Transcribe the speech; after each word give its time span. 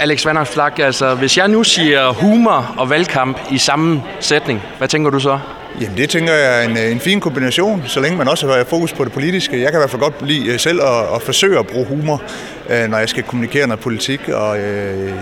Alex 0.00 0.26
Vanderflag, 0.26 0.80
altså 0.80 1.14
hvis 1.14 1.38
jeg 1.38 1.48
nu 1.48 1.64
siger 1.64 2.12
humor 2.12 2.74
og 2.76 2.90
valgkamp 2.90 3.38
i 3.50 3.58
samme 3.58 4.02
sætning, 4.20 4.62
hvad 4.78 4.88
tænker 4.88 5.10
du 5.10 5.20
så? 5.20 5.38
Jamen 5.80 5.96
det 5.96 6.10
tænker 6.10 6.32
jeg 6.32 6.64
er 6.64 6.68
en, 6.68 6.76
en 6.76 7.00
fin 7.00 7.20
kombination, 7.20 7.82
så 7.86 8.00
længe 8.00 8.18
man 8.18 8.28
også 8.28 8.48
har 8.48 8.64
fokus 8.64 8.92
på 8.92 9.04
det 9.04 9.12
politiske. 9.12 9.60
Jeg 9.62 9.70
kan 9.70 9.78
i 9.78 9.80
hvert 9.80 9.90
fald 9.90 10.02
godt 10.02 10.26
lide 10.26 10.52
øh, 10.52 10.58
selv 10.58 10.80
at, 10.82 11.14
at 11.14 11.22
forsøge 11.22 11.58
at 11.58 11.66
bruge 11.66 11.86
humor, 11.86 12.22
øh, 12.70 12.88
når 12.88 12.98
jeg 12.98 13.08
skal 13.08 13.22
kommunikere 13.22 13.66
noget 13.66 13.80
politik, 13.80 14.28
og 14.28 14.58
øh, 14.58 15.12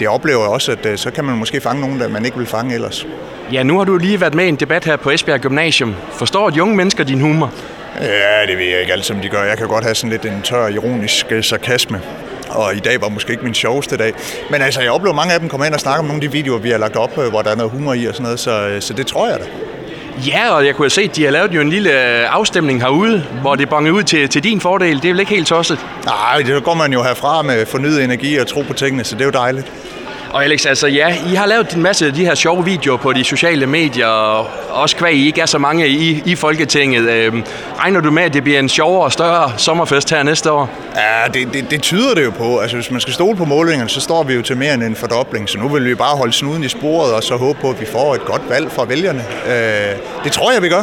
det 0.00 0.08
oplever 0.08 0.40
jeg 0.40 0.48
også, 0.48 0.72
at 0.72 0.86
øh, 0.86 0.98
så 0.98 1.10
kan 1.10 1.24
man 1.24 1.38
måske 1.38 1.60
fange 1.60 1.80
nogen, 1.80 2.00
der 2.00 2.08
man 2.08 2.24
ikke 2.24 2.36
vil 2.36 2.46
fange 2.46 2.74
ellers. 2.74 3.06
Ja, 3.52 3.62
nu 3.62 3.78
har 3.78 3.84
du 3.84 3.96
lige 3.96 4.20
været 4.20 4.34
med 4.34 4.44
i 4.44 4.48
en 4.48 4.56
debat 4.56 4.84
her 4.84 4.96
på 4.96 5.10
Esbjerg 5.10 5.40
Gymnasium. 5.40 5.94
Forstår 6.12 6.50
de 6.50 6.62
unge 6.62 6.76
mennesker 6.76 7.04
din 7.04 7.20
humor? 7.20 7.52
Ja, 8.00 8.46
det 8.46 8.58
ved 8.58 8.64
jeg 8.64 8.80
ikke 8.80 8.92
alt, 8.92 9.04
som 9.04 9.20
de 9.20 9.28
gør. 9.28 9.42
Jeg 9.42 9.58
kan 9.58 9.68
godt 9.68 9.84
have 9.84 9.94
sådan 9.94 10.10
lidt 10.10 10.24
en 10.24 10.42
tør, 10.42 10.68
ironisk 10.68 11.26
sarkasme 11.42 12.00
og 12.50 12.76
i 12.76 12.78
dag 12.78 13.00
var 13.00 13.08
måske 13.08 13.30
ikke 13.32 13.44
min 13.44 13.54
sjoveste 13.54 13.96
dag. 13.96 14.12
Men 14.50 14.62
altså, 14.62 14.80
jeg 14.80 14.90
oplever 14.90 15.14
mange 15.14 15.34
af 15.34 15.40
dem 15.40 15.48
komme 15.48 15.66
ind 15.66 15.74
og 15.74 15.80
snakke 15.80 15.98
om 15.98 16.04
nogle 16.04 16.22
af 16.24 16.30
de 16.30 16.32
videoer, 16.32 16.58
vi 16.58 16.70
har 16.70 16.78
lagt 16.78 16.96
op, 16.96 17.14
hvor 17.14 17.42
der 17.42 17.50
er 17.50 17.56
noget 17.56 17.72
humor 17.72 17.94
i 17.94 18.06
og 18.06 18.14
sådan 18.14 18.22
noget, 18.22 18.40
så, 18.40 18.76
så 18.80 18.92
det 18.92 19.06
tror 19.06 19.28
jeg 19.28 19.38
da. 19.38 19.44
Ja, 20.26 20.50
og 20.50 20.66
jeg 20.66 20.74
kunne 20.74 20.84
have 20.84 20.90
set, 20.90 21.08
at 21.08 21.16
de 21.16 21.24
har 21.24 21.30
lavet 21.30 21.54
jo 21.54 21.60
en 21.60 21.70
lille 21.70 21.90
øh, 21.90 22.34
afstemning 22.34 22.82
herude, 22.82 23.26
hvor 23.40 23.54
det 23.54 23.68
bongede 23.68 23.94
ud 23.94 24.02
til, 24.02 24.28
til 24.28 24.44
din 24.44 24.60
fordel. 24.60 24.96
Det 24.96 25.04
er 25.04 25.12
vel 25.12 25.20
ikke 25.20 25.34
helt 25.34 25.46
tosset? 25.46 25.78
Nej, 26.04 26.42
det 26.46 26.64
går 26.64 26.74
man 26.74 26.92
jo 26.92 27.02
herfra 27.02 27.42
med 27.42 27.66
fornyet 27.66 28.04
energi 28.04 28.36
og 28.36 28.46
tro 28.46 28.62
på 28.62 28.72
tingene, 28.72 29.04
så 29.04 29.14
det 29.14 29.20
er 29.20 29.24
jo 29.24 29.30
dejligt. 29.30 29.72
Og 30.30 30.44
Alex, 30.44 30.66
altså 30.66 30.86
ja, 30.86 31.14
I 31.32 31.34
har 31.34 31.46
lavet 31.46 31.70
en 31.70 31.82
masse 31.82 32.06
af 32.06 32.12
de 32.12 32.24
her 32.24 32.34
sjove 32.34 32.64
videoer 32.64 32.96
på 32.96 33.12
de 33.12 33.24
sociale 33.24 33.66
medier, 33.66 34.06
og 34.06 34.46
også 34.70 34.96
kvæg 34.96 35.14
I 35.14 35.26
ikke 35.26 35.40
er 35.40 35.46
så 35.46 35.58
mange 35.58 35.88
i, 35.88 36.22
i 36.24 36.34
Folketinget. 36.34 37.10
Øhm, 37.10 37.44
regner 37.78 38.00
du 38.00 38.10
med, 38.10 38.22
at 38.22 38.34
det 38.34 38.42
bliver 38.42 38.58
en 38.58 38.68
sjovere 38.68 39.04
og 39.04 39.12
større 39.12 39.52
sommerfest 39.56 40.10
her 40.10 40.22
næste 40.22 40.52
år? 40.52 40.70
Ja, 40.96 41.32
det, 41.32 41.52
det, 41.52 41.70
det 41.70 41.82
tyder 41.82 42.14
det 42.14 42.24
jo 42.24 42.30
på. 42.30 42.58
Altså 42.58 42.76
hvis 42.76 42.90
man 42.90 43.00
skal 43.00 43.14
stole 43.14 43.36
på 43.36 43.44
målingerne, 43.44 43.90
så 43.90 44.00
står 44.00 44.22
vi 44.22 44.34
jo 44.34 44.42
til 44.42 44.56
mere 44.56 44.74
end 44.74 44.82
en 44.82 44.96
fordobling. 44.96 45.48
Så 45.48 45.58
nu 45.58 45.68
vil 45.68 45.84
vi 45.84 45.94
bare 45.94 46.16
holde 46.16 46.32
snuden 46.32 46.64
i 46.64 46.68
sporet, 46.68 47.14
og 47.14 47.22
så 47.22 47.36
håbe 47.36 47.58
på, 47.60 47.70
at 47.70 47.80
vi 47.80 47.86
får 47.86 48.14
et 48.14 48.24
godt 48.24 48.42
valg 48.48 48.72
fra 48.72 48.84
vælgerne. 48.84 49.24
Øh, 49.46 49.96
det 50.24 50.32
tror 50.32 50.52
jeg, 50.52 50.62
vi 50.62 50.68
gør. 50.68 50.82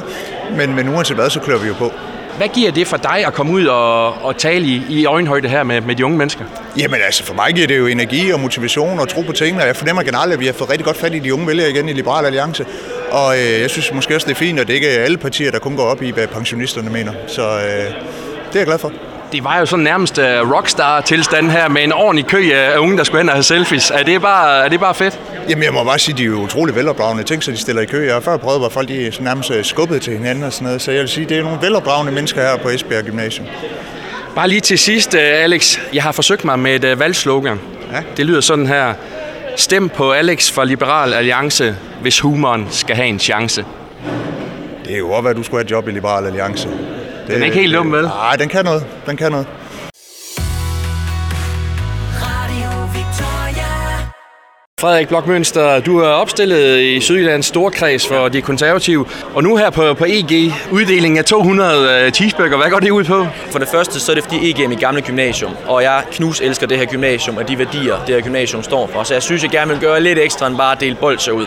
Men, 0.58 0.76
men 0.76 0.90
uanset 0.90 1.16
hvad, 1.18 1.30
så 1.30 1.40
klør 1.40 1.58
vi 1.58 1.68
jo 1.68 1.74
på. 1.74 1.92
Hvad 2.38 2.48
giver 2.48 2.72
det 2.72 2.88
for 2.88 2.98
dig 2.98 3.26
at 3.28 3.34
komme 3.34 3.52
ud 3.52 3.66
og, 3.66 4.14
og 4.14 4.38
tale 4.38 4.66
i, 4.66 4.82
i 4.90 5.06
øjenhøjde 5.06 5.50
her 5.50 5.64
med, 5.64 5.82
med 5.82 5.96
de 5.96 6.06
unge 6.06 6.18
mennesker? 6.18 6.46
Jamen 6.78 7.00
altså, 7.06 7.24
for 7.24 7.34
mig 7.34 7.54
giver 7.54 7.68
det 7.68 7.78
jo 7.78 7.88
energi 7.88 8.30
og 8.30 8.40
motivation 8.40 9.00
og 9.00 9.10
tro 9.10 9.22
på 9.22 9.32
tingene. 9.32 9.64
Jeg 9.64 9.76
fornemmer 9.76 10.04
generelt, 10.04 10.34
at 10.34 10.40
vi 10.40 10.46
har 10.46 10.54
fået 10.54 10.70
rigtig 10.70 10.86
godt 10.86 10.98
fat 10.98 11.16
i 11.16 11.20
de 11.20 11.34
unge 11.34 11.48
vælgere 11.48 11.70
igen 11.70 11.90
i 11.90 11.94
Liberal 11.94 12.26
Alliance. 12.26 12.66
Og 13.12 13.38
øh, 13.38 13.62
jeg 13.62 13.70
synes 13.70 13.94
måske 13.94 14.16
også, 14.16 14.28
det 14.28 14.34
er 14.34 14.40
fint, 14.40 14.60
at 14.60 14.68
det 14.68 14.74
ikke 14.74 14.90
er 14.90 15.04
alle 15.04 15.18
partier, 15.18 15.52
der 15.52 15.60
kun 15.60 15.76
går 15.76 15.84
op 15.84 16.02
i, 16.02 16.12
hvad 16.12 16.28
pensionisterne 16.28 16.90
mener. 16.90 17.12
Så 17.28 17.42
øh, 17.42 17.62
det 18.48 18.56
er 18.56 18.60
jeg 18.60 18.66
glad 18.66 18.78
for 18.78 18.92
det 19.32 19.44
var 19.44 19.60
jo 19.60 19.66
sådan 19.66 19.84
nærmest 19.84 20.18
uh, 20.18 20.52
rockstar-tilstand 20.52 21.50
her 21.52 21.70
med 21.70 21.84
en 21.84 21.94
ordentlig 21.94 22.26
kø 22.26 22.52
af 22.54 22.78
unge, 22.78 22.98
der 22.98 23.04
skulle 23.04 23.22
hen 23.22 23.30
og 23.30 23.36
have 23.36 23.44
selfies. 23.44 23.92
Er 23.92 24.04
det 24.04 24.22
bare, 24.22 24.66
er 24.66 24.70
det 24.70 24.80
bare 24.80 24.96
fedt? 24.96 25.20
Jamen, 25.50 25.64
jeg 25.64 25.74
må 25.74 25.84
bare 25.84 26.00
sige, 26.00 26.14
at 26.14 26.18
de 26.18 26.24
er 26.24 26.28
jo 26.28 26.36
utrolig 26.36 26.76
velopdragende. 26.76 27.24
Tænk 27.24 27.44
så, 27.44 27.52
de 27.52 27.58
stiller 27.58 27.82
i 27.82 27.86
kø. 27.86 28.06
Jeg 28.06 28.14
har 28.14 28.22
før 28.22 28.38
prøvet, 28.38 28.60
hvor 28.60 28.70
folk 28.70 28.88
de 28.88 29.12
nærmest 29.20 29.52
øh, 29.52 29.66
skubbet 29.66 30.02
til 30.02 30.14
hinanden 30.14 30.44
og 30.44 30.54
sådan 30.54 30.66
noget. 30.66 30.82
Så 30.82 30.92
jeg 30.92 31.02
vil 31.02 31.10
sige, 31.10 31.26
det 31.26 31.38
er 31.38 31.44
nogle 31.44 31.58
velopdragende 31.62 32.12
mennesker 32.12 32.42
her 32.42 32.58
på 32.58 32.70
Esbjerg 32.70 33.04
Gymnasium. 33.04 33.48
Bare 34.36 34.48
lige 34.48 34.62
til 34.62 34.80
sidst, 34.80 35.16
øh, 35.16 35.22
Alex. 35.22 35.80
Jeg 35.94 36.04
har 36.04 36.12
forsøgt 36.12 36.46
mig 36.46 36.60
med 36.60 36.84
et 36.84 37.00
valgslogan. 37.00 37.60
Ja? 37.92 38.02
Det 38.18 38.26
lyder 38.26 38.42
sådan 38.42 38.68
her. 38.68 38.94
Stem 39.56 39.90
på 39.90 40.12
Alex 40.12 40.52
fra 40.52 40.66
Liberal 40.66 41.14
Alliance, 41.14 41.76
hvis 42.02 42.20
humoren 42.20 42.68
skal 42.72 42.96
have 42.96 43.08
en 43.08 43.20
chance. 43.20 43.66
Det 44.86 44.94
er 44.94 44.98
jo 44.98 45.12
også, 45.12 45.30
at 45.30 45.36
du 45.36 45.44
skulle 45.44 45.64
have 45.64 45.72
job 45.72 45.88
i 45.88 45.92
Liberal 45.92 46.26
Alliance. 46.26 46.70
Det, 47.28 47.34
den 47.34 47.42
er 47.42 47.46
ikke 47.46 47.58
helt 47.60 47.76
dum, 47.76 47.92
vel? 47.92 48.04
Nej, 48.04 48.36
den 48.36 48.50
kan 48.50 48.66
noget. 48.66 48.86
Den 49.06 49.18
kan 49.18 49.32
noget. 49.32 49.48
Frederik 54.82 55.08
Blokmønster, 55.08 55.80
du 55.80 56.00
er 56.00 56.08
opstillet 56.08 56.80
i 56.80 57.00
Sydjyllands 57.02 57.46
Storkreds 57.46 58.08
for 58.08 58.28
de 58.28 58.42
konservative, 58.42 59.06
og 59.36 59.44
nu 59.44 59.56
her 59.56 59.70
på, 59.70 59.94
på 59.94 60.06
EG, 60.08 60.54
uddelingen 60.72 61.18
af 61.18 61.26
200 61.26 62.06
øh, 62.06 62.12
cheeseburger. 62.12 62.58
Hvad 62.58 62.70
går 62.70 62.80
det 62.80 62.90
ud 62.90 63.04
på? 63.04 63.28
For 63.52 63.60
det 63.60 63.68
første, 63.68 64.00
så 64.00 64.12
er 64.12 64.16
det 64.16 64.24
fordi 64.24 64.50
EG 64.50 64.60
er 64.60 64.68
mit 64.68 64.80
gamle 64.80 65.02
gymnasium, 65.02 65.52
og 65.68 65.84
jeg 65.84 66.04
knus 66.12 66.42
elsker 66.42 66.68
det 66.68 66.78
her 66.78 66.86
gymnasium 66.86 67.38
og 67.38 67.48
de 67.48 67.60
værdier, 67.60 67.96
det 68.08 68.16
her 68.16 68.22
gymnasium 68.22 68.64
står 68.64 68.88
for. 68.88 69.04
Så 69.04 69.14
jeg 69.14 69.24
synes, 69.24 69.44
jeg 69.44 69.52
gerne 69.52 69.72
vil 69.72 69.80
gøre 69.80 70.02
lidt 70.02 70.20
ekstra 70.20 70.48
end 70.48 70.58
bare 70.58 70.72
at 70.72 70.80
dele 70.80 70.96
bolcher 70.96 71.32
ud. 71.32 71.46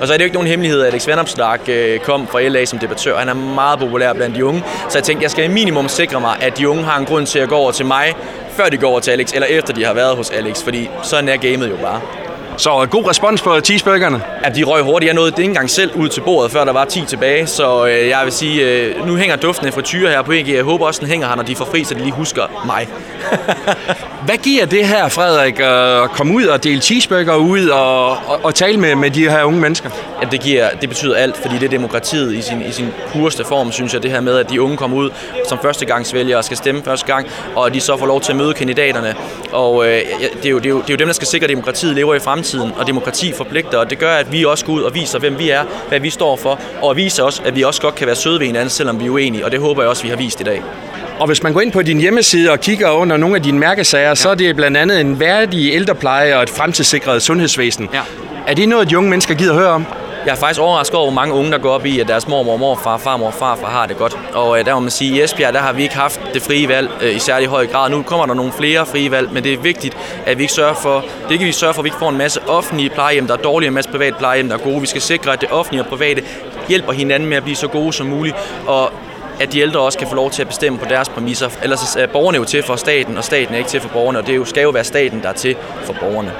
Og 0.00 0.06
så 0.06 0.12
er 0.12 0.16
det 0.16 0.24
jo 0.24 0.26
ikke 0.26 0.34
nogen 0.34 0.48
hemmelighed, 0.48 0.80
at 0.80 0.86
Alex 0.86 1.06
Vanopslag 1.06 1.68
øh, 1.68 1.98
kom 2.00 2.26
fra 2.26 2.42
LA 2.42 2.64
som 2.64 2.78
debattør. 2.78 3.18
Han 3.18 3.28
er 3.28 3.34
meget 3.34 3.78
populær 3.78 4.12
blandt 4.12 4.36
de 4.36 4.44
unge, 4.44 4.64
så 4.88 4.98
jeg 4.98 5.04
tænkte, 5.04 5.22
jeg 5.22 5.30
skal 5.30 5.44
i 5.44 5.48
minimum 5.48 5.88
sikre 5.88 6.20
mig, 6.20 6.36
at 6.40 6.58
de 6.58 6.68
unge 6.68 6.84
har 6.84 6.98
en 6.98 7.04
grund 7.04 7.26
til 7.26 7.38
at 7.38 7.48
gå 7.48 7.54
over 7.54 7.72
til 7.72 7.86
mig, 7.86 8.14
før 8.56 8.68
de 8.68 8.76
går 8.76 8.88
over 8.88 9.00
til 9.00 9.10
Alex, 9.10 9.32
eller 9.32 9.46
efter 9.46 9.74
de 9.74 9.84
har 9.84 9.94
været 9.94 10.16
hos 10.16 10.30
Alex, 10.30 10.62
fordi 10.62 10.90
sådan 11.02 11.28
er 11.28 11.36
gamet 11.36 11.70
jo 11.70 11.76
bare. 11.76 12.00
Så 12.56 12.86
god 12.90 13.08
respons 13.08 13.42
på 13.42 13.60
cheeseburgerne. 13.60 14.22
Ja, 14.44 14.48
de 14.48 14.64
røg 14.64 14.82
hurtigt. 14.82 15.06
Jeg 15.06 15.14
nåede 15.14 15.30
det 15.30 15.38
ikke 15.38 15.48
engang 15.48 15.70
selv 15.70 15.94
ud 15.94 16.08
til 16.08 16.20
bordet, 16.20 16.52
før 16.52 16.64
der 16.64 16.72
var 16.72 16.84
10 16.84 17.04
tilbage. 17.04 17.46
Så 17.46 17.86
øh, 17.86 18.08
jeg 18.08 18.20
vil 18.24 18.32
sige, 18.32 18.64
øh, 18.64 19.06
nu 19.06 19.16
hænger 19.16 19.36
duften 19.36 19.66
af 19.66 19.74
frityre 19.74 20.10
her 20.10 20.22
på 20.22 20.32
EG. 20.32 20.48
Jeg 20.48 20.64
håber 20.64 20.86
også, 20.86 21.00
den 21.00 21.08
hænger 21.08 21.28
her, 21.28 21.34
når 21.34 21.42
de 21.42 21.56
får 21.56 21.64
fri, 21.64 21.84
så 21.84 21.94
de 21.94 22.00
lige 22.00 22.12
husker 22.12 22.42
mig. 22.66 22.88
Hvad 24.26 24.36
giver 24.36 24.66
det 24.66 24.86
her, 24.86 25.08
Frederik, 25.08 25.60
at 25.60 26.10
komme 26.10 26.34
ud 26.34 26.44
og 26.44 26.64
dele 26.64 26.80
cheeseburger 26.80 27.36
ud 27.36 27.68
og, 27.68 28.10
og, 28.10 28.40
og 28.42 28.54
tale 28.54 28.80
med, 28.80 28.94
med 28.94 29.10
de 29.10 29.30
her 29.30 29.44
unge 29.44 29.60
mennesker? 29.60 29.90
Ja, 30.22 30.28
det, 30.30 30.40
giver, 30.40 30.70
det 30.80 30.88
betyder 30.88 31.16
alt, 31.16 31.36
fordi 31.36 31.54
det 31.54 31.62
er 31.62 31.70
demokratiet 31.70 32.34
i 32.34 32.42
sin, 32.42 32.62
i 32.62 32.72
sin 32.72 32.88
pureste 33.12 33.44
form, 33.44 33.72
synes 33.72 33.94
jeg. 33.94 34.02
Det 34.02 34.10
her 34.10 34.20
med, 34.20 34.38
at 34.38 34.50
de 34.50 34.62
unge 34.62 34.76
kommer 34.76 34.96
ud 34.96 35.10
som 35.48 35.58
førstegangsvælgere 35.62 36.38
og 36.38 36.44
skal 36.44 36.56
stemme 36.56 36.82
første 36.82 37.06
gang, 37.06 37.26
og 37.54 37.74
de 37.74 37.80
så 37.80 37.96
får 37.96 38.06
lov 38.06 38.20
til 38.20 38.32
at 38.32 38.36
møde 38.36 38.54
kandidaterne. 38.54 39.14
Og 39.52 39.86
øh, 39.86 40.00
det, 40.42 40.46
er 40.46 40.50
jo, 40.50 40.58
det, 40.58 40.66
er 40.66 40.70
jo, 40.70 40.78
det 40.80 40.90
er 40.90 40.94
jo 40.94 40.96
dem, 40.96 41.06
der 41.06 41.14
skal 41.14 41.26
sikre, 41.26 41.44
at 41.44 41.50
demokratiet 41.50 41.94
lever 41.94 42.14
i 42.14 42.18
fremtiden, 42.18 42.45
og 42.54 42.86
demokrati 42.86 43.32
forpligter, 43.32 43.78
og 43.78 43.90
det 43.90 43.98
gør, 43.98 44.12
at 44.12 44.32
vi 44.32 44.44
også 44.44 44.64
går 44.64 44.72
ud 44.72 44.82
og 44.82 44.94
viser, 44.94 45.18
hvem 45.18 45.38
vi 45.38 45.50
er, 45.50 45.64
hvad 45.88 46.00
vi 46.00 46.10
står 46.10 46.36
for, 46.36 46.60
og 46.82 46.96
viser 46.96 47.22
også, 47.22 47.42
at 47.44 47.56
vi 47.56 47.62
også 47.62 47.82
godt 47.82 47.94
kan 47.94 48.06
være 48.06 48.16
søde 48.16 48.40
ved 48.40 48.46
hinanden, 48.46 48.70
selvom 48.70 49.00
vi 49.00 49.06
er 49.06 49.10
uenige, 49.10 49.44
og 49.44 49.52
det 49.52 49.60
håber 49.60 49.82
jeg 49.82 49.90
også, 49.90 50.02
vi 50.02 50.08
har 50.08 50.16
vist 50.16 50.40
i 50.40 50.44
dag. 50.44 50.62
Og 51.18 51.26
hvis 51.26 51.42
man 51.42 51.52
går 51.52 51.60
ind 51.60 51.72
på 51.72 51.82
din 51.82 52.00
hjemmeside 52.00 52.50
og 52.50 52.60
kigger 52.60 52.90
under 52.90 53.16
nogle 53.16 53.36
af 53.36 53.42
dine 53.42 53.58
mærkesager, 53.58 54.08
ja. 54.08 54.14
så 54.14 54.28
er 54.28 54.34
det 54.34 54.56
blandt 54.56 54.76
andet 54.76 55.00
en 55.00 55.20
værdig 55.20 55.72
ældrepleje 55.72 56.36
og 56.36 56.42
et 56.42 56.50
fremtidssikret 56.50 57.22
sundhedsvæsen. 57.22 57.88
Ja. 57.92 58.00
Er 58.46 58.54
det 58.54 58.68
noget, 58.68 58.90
de 58.90 58.98
unge 58.98 59.10
mennesker 59.10 59.34
gider 59.34 59.52
at 59.52 59.58
høre 59.58 59.70
om? 59.70 59.86
Jeg 60.26 60.32
er 60.32 60.36
faktisk 60.36 60.60
overrasket 60.60 60.96
over, 60.96 61.10
hvor 61.10 61.14
mange 61.14 61.34
unge, 61.34 61.52
der 61.52 61.58
går 61.58 61.70
op 61.70 61.86
i, 61.86 62.00
at 62.00 62.08
deres 62.08 62.28
mormor, 62.28 62.56
morfar, 62.56 62.98
farmor 62.98 63.26
og 63.26 63.34
farfar 63.34 63.66
har 63.66 63.86
det 63.86 63.96
godt. 63.96 64.18
Og 64.34 64.58
øh, 64.58 64.64
der 64.66 64.74
må 64.74 64.80
man 64.80 64.90
sige, 64.90 65.10
at 65.12 65.18
i 65.18 65.22
Esbjerg, 65.22 65.54
der 65.54 65.60
har 65.60 65.72
vi 65.72 65.82
ikke 65.82 65.94
haft 65.94 66.20
det 66.34 66.42
frie 66.42 66.68
valg 66.68 66.90
øh, 67.02 67.16
i 67.16 67.18
særlig 67.18 67.48
høj 67.48 67.66
grad. 67.66 67.90
Nu 67.90 68.02
kommer 68.02 68.26
der 68.26 68.34
nogle 68.34 68.52
flere 68.52 68.86
frie 68.86 69.10
valg, 69.10 69.32
men 69.32 69.44
det 69.44 69.52
er 69.52 69.58
vigtigt, 69.58 69.96
at 70.26 70.38
vi 70.38 70.42
ikke 70.42 70.54
sørger 70.54 70.74
for, 70.74 71.04
det 71.28 71.38
kan 71.38 71.46
vi 71.46 71.52
sørge 71.52 71.74
for, 71.74 71.80
at 71.80 71.84
vi 71.84 71.88
ikke 71.88 71.98
får 71.98 72.08
en 72.08 72.18
masse 72.18 72.40
offentlige 72.48 72.90
plejehjem, 72.90 73.26
der 73.26 73.34
er 73.34 73.38
dårlige, 73.38 73.68
og 73.68 73.70
en 73.70 73.74
masse 73.74 73.90
private 73.90 74.16
plejehjem, 74.18 74.48
der 74.48 74.56
er 74.56 74.60
gode. 74.60 74.80
Vi 74.80 74.86
skal 74.86 75.02
sikre, 75.02 75.32
at 75.32 75.40
det 75.40 75.50
offentlige 75.50 75.82
og 75.82 75.88
private 75.88 76.22
hjælper 76.68 76.92
hinanden 76.92 77.28
med 77.28 77.36
at 77.36 77.42
blive 77.42 77.56
så 77.56 77.68
gode 77.68 77.92
som 77.92 78.06
muligt. 78.06 78.36
Og 78.66 78.92
at 79.40 79.52
de 79.52 79.60
ældre 79.60 79.80
også 79.80 79.98
kan 79.98 80.08
få 80.08 80.14
lov 80.14 80.30
til 80.30 80.42
at 80.42 80.48
bestemme 80.48 80.78
på 80.78 80.84
deres 80.88 81.08
præmisser. 81.08 81.50
Ellers 81.62 81.96
er 81.96 82.06
borgerne 82.06 82.38
jo 82.38 82.44
til 82.44 82.62
for 82.62 82.76
staten, 82.76 83.18
og 83.18 83.24
staten 83.24 83.54
er 83.54 83.58
ikke 83.58 83.70
til 83.70 83.80
for 83.80 83.88
borgerne, 83.88 84.18
og 84.18 84.26
det 84.26 84.48
skal 84.48 84.62
jo 84.62 84.70
være 84.70 84.84
staten, 84.84 85.22
der 85.22 85.28
er 85.28 85.32
til 85.32 85.56
for 85.84 85.92
borgerne. 85.92 86.32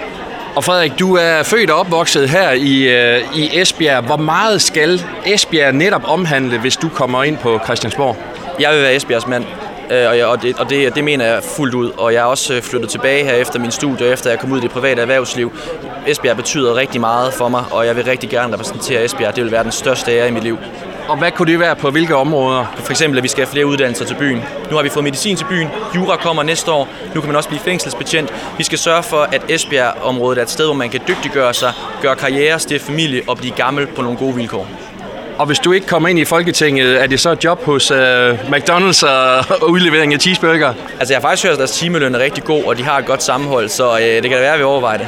Og 0.56 0.64
Frederik, 0.64 0.92
du 0.98 1.16
er 1.16 1.42
født 1.42 1.70
og 1.70 1.78
opvokset 1.78 2.28
her 2.28 2.50
i, 2.50 2.82
øh, 2.82 3.38
i 3.38 3.60
Esbjerg. 3.60 4.04
Hvor 4.04 4.16
meget 4.16 4.62
skal 4.62 5.02
Esbjerg 5.26 5.74
netop 5.74 6.02
omhandle, 6.04 6.58
hvis 6.58 6.76
du 6.76 6.88
kommer 6.88 7.24
ind 7.24 7.38
på 7.38 7.60
Christiansborg? 7.64 8.16
Jeg 8.60 8.72
vil 8.72 8.82
være 8.82 8.94
Esbjergs 8.94 9.26
mand, 9.26 9.44
øh, 9.90 10.08
og, 10.08 10.18
jeg, 10.18 10.26
og, 10.26 10.42
det, 10.42 10.58
og 10.58 10.70
det, 10.70 10.94
det 10.94 11.04
mener 11.04 11.24
jeg 11.24 11.42
fuldt 11.56 11.74
ud. 11.74 11.90
Og 11.90 12.12
jeg 12.12 12.20
er 12.20 12.24
også 12.24 12.54
øh, 12.54 12.62
flyttet 12.62 12.90
tilbage 12.90 13.24
her 13.24 13.32
efter 13.32 13.58
min 13.58 13.70
studie, 13.70 14.06
efter 14.06 14.30
jeg 14.30 14.38
kom 14.38 14.52
ud 14.52 14.58
i 14.58 14.60
det 14.60 14.70
private 14.70 15.02
erhvervsliv. 15.02 15.52
Esbjerg 16.06 16.36
betyder 16.36 16.76
rigtig 16.76 17.00
meget 17.00 17.32
for 17.32 17.48
mig, 17.48 17.64
og 17.70 17.86
jeg 17.86 17.96
vil 17.96 18.04
rigtig 18.04 18.30
gerne 18.30 18.52
repræsentere 18.52 19.04
Esbjerg. 19.04 19.36
Det 19.36 19.44
vil 19.44 19.52
være 19.52 19.64
den 19.64 19.72
største 19.72 20.12
ære 20.12 20.28
i 20.28 20.30
mit 20.30 20.42
liv. 20.42 20.58
Og 21.08 21.16
hvad 21.16 21.30
kunne 21.30 21.52
det 21.52 21.60
være 21.60 21.76
på 21.76 21.90
hvilke 21.90 22.16
områder? 22.16 22.74
For 22.78 22.90
eksempel, 22.90 23.18
at 23.18 23.22
vi 23.22 23.28
skal 23.28 23.44
have 23.44 23.52
flere 23.52 23.66
uddannelser 23.66 24.04
til 24.04 24.14
byen. 24.14 24.44
Nu 24.70 24.76
har 24.76 24.82
vi 24.82 24.88
fået 24.88 25.04
medicin 25.04 25.36
til 25.36 25.44
byen. 25.44 25.68
Jura 25.94 26.16
kommer 26.16 26.42
næste 26.42 26.72
år. 26.72 26.88
Nu 27.14 27.20
kan 27.20 27.28
man 27.28 27.36
også 27.36 27.48
blive 27.48 27.60
fængselsbetjent. 27.60 28.32
Vi 28.58 28.64
skal 28.64 28.78
sørge 28.78 29.02
for, 29.02 29.28
at 29.32 29.42
Esbjerg-området 29.48 30.38
er 30.38 30.42
et 30.42 30.50
sted, 30.50 30.64
hvor 30.64 30.74
man 30.74 30.90
kan 30.90 31.00
dygtiggøre 31.08 31.54
sig, 31.54 31.72
gøre 32.02 32.16
karriere, 32.16 32.58
stifte 32.58 32.86
familie 32.86 33.22
og 33.26 33.36
blive 33.36 33.52
gammel 33.52 33.86
på 33.86 34.02
nogle 34.02 34.18
gode 34.18 34.34
vilkår. 34.34 34.66
Og 35.38 35.46
hvis 35.46 35.58
du 35.58 35.72
ikke 35.72 35.86
kommer 35.86 36.08
ind 36.08 36.18
i 36.18 36.24
Folketinget, 36.24 37.02
er 37.02 37.06
det 37.06 37.20
så 37.20 37.30
et 37.30 37.44
job 37.44 37.64
hos 37.64 37.90
uh, 37.90 37.98
McDonald's 38.50 39.06
og 39.06 39.70
udlevering 39.70 40.14
af 40.14 40.20
cheeseburger? 40.20 40.74
Altså 41.00 41.14
jeg 41.14 41.20
har 41.20 41.28
faktisk 41.28 41.44
hørt, 41.44 41.52
at 41.52 41.58
deres 41.58 41.70
timeløn 41.70 42.14
er 42.14 42.18
rigtig 42.18 42.44
god, 42.44 42.64
og 42.64 42.78
de 42.78 42.84
har 42.84 42.98
et 42.98 43.06
godt 43.06 43.22
sammenhold, 43.22 43.68
så 43.68 43.92
uh, 43.92 43.98
det 43.98 44.22
kan 44.22 44.32
da 44.32 44.38
være, 44.38 44.52
at 44.52 44.58
vi 44.58 44.64
overvejer 44.64 44.98
det. 44.98 45.06